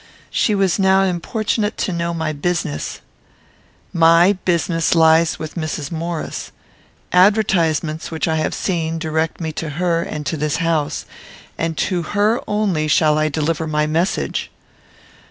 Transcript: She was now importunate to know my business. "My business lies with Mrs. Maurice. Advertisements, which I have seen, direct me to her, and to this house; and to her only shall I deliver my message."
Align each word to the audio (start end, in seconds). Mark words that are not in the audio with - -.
She 0.31 0.55
was 0.55 0.79
now 0.79 1.03
importunate 1.03 1.77
to 1.77 1.93
know 1.93 2.11
my 2.11 2.33
business. 2.33 3.01
"My 3.93 4.33
business 4.45 4.95
lies 4.95 5.37
with 5.37 5.53
Mrs. 5.53 5.91
Maurice. 5.91 6.51
Advertisements, 7.13 8.09
which 8.09 8.27
I 8.27 8.37
have 8.37 8.55
seen, 8.55 8.97
direct 8.97 9.39
me 9.39 9.51
to 9.51 9.69
her, 9.77 10.01
and 10.01 10.25
to 10.25 10.37
this 10.37 10.55
house; 10.57 11.05
and 11.55 11.77
to 11.77 12.01
her 12.17 12.41
only 12.47 12.87
shall 12.87 13.19
I 13.19 13.29
deliver 13.29 13.67
my 13.67 13.85
message." 13.85 14.49